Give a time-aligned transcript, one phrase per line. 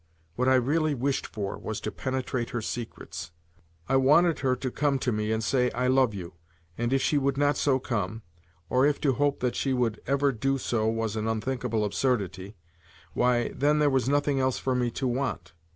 [0.35, 3.29] What I really wished for was to penetrate her secrets.
[3.87, 6.33] I wanted her to come to me and say, "I love you,"
[6.75, 8.23] and, if she would not so come,
[8.67, 13.77] or if to hope that she would ever do so was an unthinkable absurdity—why, then
[13.77, 15.53] there was nothing else for me to want.